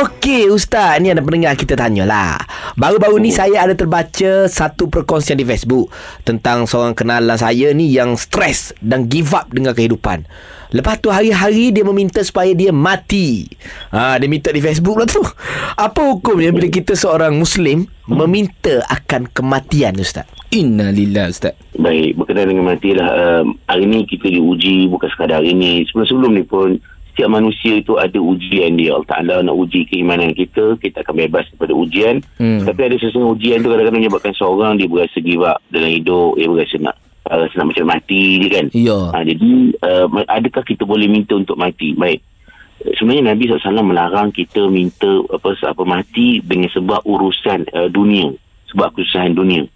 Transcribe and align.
Okey 0.00 0.48
Ustaz 0.48 0.96
Ni 1.04 1.12
ada 1.12 1.20
pendengar 1.20 1.52
kita 1.60 1.76
tanyalah 1.76 2.40
Baru-baru 2.72 3.20
ni 3.20 3.28
saya 3.28 3.68
ada 3.68 3.76
terbaca 3.76 4.48
Satu 4.48 4.88
perkongsian 4.88 5.36
di 5.36 5.44
Facebook 5.44 5.92
Tentang 6.24 6.64
seorang 6.64 6.96
kenalan 6.96 7.36
saya 7.36 7.76
ni 7.76 7.92
Yang 7.92 8.24
stres 8.24 8.72
Dan 8.80 9.12
give 9.12 9.36
up 9.36 9.52
dengan 9.52 9.76
kehidupan 9.76 10.24
Lepas 10.72 11.04
tu 11.04 11.12
hari-hari 11.12 11.68
dia 11.68 11.84
meminta 11.84 12.24
supaya 12.24 12.56
dia 12.56 12.72
mati 12.72 13.44
ha, 13.92 14.16
Dia 14.16 14.24
minta 14.24 14.48
di 14.48 14.64
Facebook 14.64 14.96
lah 14.96 15.04
tu 15.04 15.20
Apa 15.76 16.16
hukumnya 16.16 16.48
bila 16.48 16.72
kita 16.72 16.96
seorang 16.96 17.36
Muslim 17.36 17.84
Meminta 18.08 18.80
akan 18.88 19.28
kematian 19.28 20.00
Ustaz? 20.00 20.24
Innalillah 20.50 21.30
Ustaz. 21.30 21.54
Baik, 21.78 22.18
berkenaan 22.18 22.50
dengan 22.50 22.74
matilah. 22.74 23.06
Uh, 23.06 23.54
hari 23.70 23.86
ni 23.86 24.02
kita 24.02 24.26
diuji 24.26 24.90
bukan 24.90 25.06
sekadar 25.06 25.38
hari 25.38 25.54
ni. 25.54 25.86
Sebelum-sebelum 25.86 26.34
ni 26.34 26.42
pun, 26.42 26.82
setiap 27.10 27.28
manusia 27.30 27.78
itu 27.78 27.98
ada 27.98 28.16
ujian 28.16 28.78
dia. 28.78 28.94
Allah 28.94 29.10
Ta'ala 29.10 29.34
nak 29.42 29.56
uji 29.58 29.86
keimanan 29.90 30.32
kita, 30.32 30.78
kita 30.78 31.02
akan 31.02 31.26
bebas 31.26 31.44
daripada 31.52 31.72
ujian. 31.74 32.22
Hmm. 32.38 32.62
Tapi 32.64 32.80
ada 32.86 32.96
sesuatu 32.96 33.34
ujian 33.34 33.60
tu 33.60 33.68
kadang-kadang 33.68 34.00
menyebabkan 34.00 34.34
seorang 34.38 34.78
dia 34.78 34.86
berasa 34.86 35.18
give 35.20 35.42
up 35.42 35.58
dalam 35.68 35.90
hidup, 35.90 36.38
dia 36.38 36.46
berasa 36.48 36.76
nak 36.78 36.96
uh, 37.28 37.46
nak 37.50 37.66
macam 37.70 37.86
mati 37.86 38.22
je 38.40 38.48
kan. 38.48 38.66
Ya. 38.72 38.98
Ha, 39.12 39.16
jadi, 39.26 39.50
uh, 39.82 40.06
adakah 40.30 40.62
kita 40.64 40.82
boleh 40.86 41.10
minta 41.10 41.34
untuk 41.36 41.58
mati? 41.58 41.92
Baik. 41.92 42.22
Sebenarnya 42.96 43.36
Nabi 43.36 43.44
SAW 43.44 43.84
melarang 43.84 44.32
kita 44.32 44.64
minta 44.72 45.20
apa 45.28 45.52
apa 45.52 45.82
mati 45.84 46.40
dengan 46.40 46.72
sebab 46.72 47.04
urusan 47.04 47.68
uh, 47.76 47.92
dunia, 47.92 48.32
sebab 48.72 48.96
kesusahan 48.96 49.36
dunia 49.36 49.68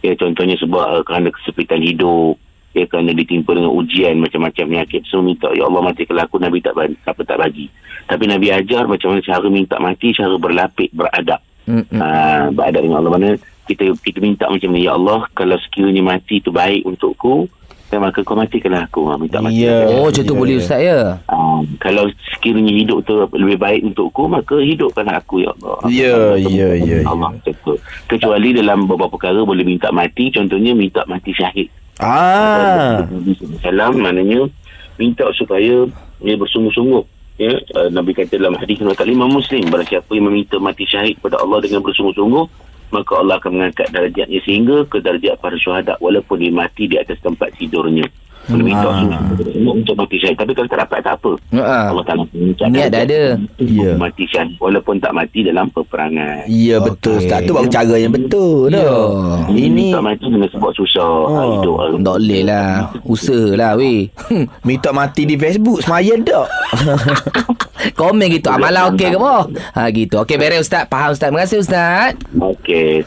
ya 0.00 0.16
contohnya 0.16 0.56
sebab 0.56 0.84
uh, 0.84 1.02
kerana 1.04 1.28
kesepitan 1.32 1.84
hidup 1.84 2.36
ya 2.70 2.86
kerana 2.86 3.10
ditimpa 3.10 3.50
dengan 3.54 3.72
ujian 3.74 4.22
macam-macam 4.22 4.64
penyakit. 4.70 5.02
So 5.10 5.22
minta 5.22 5.50
ya 5.54 5.66
Allah 5.66 5.82
matikanlah 5.90 6.26
aku 6.30 6.38
Nabi 6.38 6.62
tak 6.62 6.74
bagi, 6.78 6.96
apa 7.02 7.22
tak 7.26 7.38
bagi. 7.42 7.66
Tapi 8.06 8.24
Nabi 8.26 8.46
ajar 8.50 8.86
macam 8.86 9.14
mana 9.14 9.20
cara 9.22 9.46
minta 9.50 9.76
mati 9.82 10.14
cara 10.14 10.34
berlapik 10.38 10.90
beradab. 10.94 11.42
Mm-hmm. 11.66 11.98
uh, 11.98 12.46
beradab 12.54 12.82
dengan 12.82 12.98
Allah. 13.02 13.12
Mana 13.18 13.28
kita 13.66 13.84
kita 14.02 14.18
minta 14.22 14.44
macam 14.50 14.70
ni 14.74 14.86
ya 14.86 14.94
Allah 14.94 15.26
kalau 15.34 15.58
sekiranya 15.58 16.02
mati 16.02 16.42
itu 16.42 16.50
baik 16.50 16.86
untukku 16.86 17.46
dan 17.90 18.06
maka 18.06 18.22
kau 18.22 18.38
matikanlah 18.38 18.86
aku. 18.86 19.10
Ha, 19.10 19.18
minta 19.18 19.42
mati. 19.42 19.66
Yeah. 19.66 19.90
oh 19.90 20.06
macam 20.06 20.22
tu 20.22 20.30
yeah. 20.30 20.38
boleh 20.38 20.54
ustaz 20.62 20.78
ya? 20.78 20.98
Um, 21.26 21.66
kalau 21.82 22.06
sekiranya 22.38 22.70
hidup 22.70 23.02
tu 23.02 23.18
lebih 23.34 23.58
baik 23.58 23.82
untukku 23.82 24.30
maka 24.30 24.62
hidupkanlah 24.62 25.18
aku 25.18 25.42
ya 25.42 25.50
Allah. 25.58 25.78
Ya 25.90 26.18
ya 26.38 26.68
ya 26.78 27.02
Allah 27.02 27.34
ya. 27.42 27.74
kecuali 28.06 28.54
dalam 28.54 28.86
beberapa 28.86 29.18
perkara 29.18 29.42
boleh 29.42 29.66
minta 29.66 29.90
mati. 29.90 30.30
Contohnya 30.30 30.70
minta 30.70 31.02
mati 31.10 31.34
syahid 31.34 31.66
ah. 32.00 33.04
salam 33.60 34.00
maknanya 34.00 34.48
minta 34.96 35.28
supaya 35.36 35.88
dia 36.20 36.34
bersungguh-sungguh 36.36 37.04
ya. 37.40 37.52
Uh, 37.72 37.88
Nabi 37.88 38.12
kata 38.12 38.36
dalam 38.36 38.56
hadis 38.60 38.80
riwayat 38.80 39.00
Imam 39.08 39.32
Muslim 39.32 39.64
barang 39.72 39.88
siapa 39.88 40.10
yang 40.12 40.28
meminta 40.28 40.60
mati 40.60 40.84
syahid 40.84 41.16
kepada 41.20 41.40
Allah 41.40 41.64
dengan 41.64 41.80
bersungguh-sungguh 41.80 42.44
maka 42.90 43.12
Allah 43.16 43.38
akan 43.38 43.50
mengangkat 43.54 43.88
darjatnya 43.94 44.40
sehingga 44.42 44.82
ke 44.90 44.98
darjat 44.98 45.38
para 45.38 45.54
syuhada 45.56 45.94
walaupun 46.02 46.42
dia 46.42 46.52
mati 46.52 46.90
di 46.90 46.98
atas 46.98 47.22
tempat 47.22 47.54
tidurnya 47.56 48.04
minta 48.48 48.88
hmm. 48.88 49.68
untuk 49.68 49.94
mati 49.94 50.16
syahid 50.16 50.36
tapi 50.40 50.52
kalau 50.56 50.68
tak 50.72 50.80
dapat 50.88 50.98
tak 51.04 51.14
apa. 51.20 51.32
Uh, 51.52 51.60
Allah 51.60 52.04
Ta'ala 52.08 52.24
niat 52.72 52.88
dah 52.90 53.02
ada. 53.04 53.22
yeah. 53.60 53.94
mati 54.00 54.24
syahid 54.26 54.56
walaupun 54.58 54.98
tak 54.98 55.12
mati 55.12 55.44
dalam 55.44 55.68
peperangan. 55.70 56.48
Ya 56.48 56.76
yeah, 56.76 56.78
betul 56.80 57.20
okay. 57.20 57.28
Ustaz. 57.28 57.40
Tu 57.46 57.52
baru 57.52 57.68
cara 57.70 57.94
yang 58.00 58.12
betul 58.14 58.72
yeah. 58.72 59.46
ini 59.52 59.92
minta 59.92 60.00
mati 60.02 60.26
dengan 60.26 60.48
sebab 60.50 60.72
susah. 60.74 61.14
Oh. 61.30 61.50
hidup 61.60 61.76
tak 62.00 62.16
boleh 62.16 62.42
lah. 62.42 62.70
Usaha 63.04 63.48
lah 63.54 63.72
weh 63.76 64.08
minta 64.68 64.90
mati 64.90 65.22
di 65.28 65.36
Facebook 65.36 65.84
semaya 65.84 66.14
tak? 66.24 66.46
Komen 67.98 68.28
gitu 68.28 68.52
amalan 68.52 68.92
okey 68.92 69.08
ke 69.12 69.18
apa? 69.18 69.36
Ha 69.76 69.80
gitu. 69.92 70.14
Okey 70.24 70.36
beres 70.36 70.68
Ustaz. 70.68 70.88
Faham 70.88 71.12
Ustaz. 71.12 71.28
Terima 71.28 71.44
kasih 71.44 71.58
Ustaz. 71.60 72.12
Okey 72.36 73.04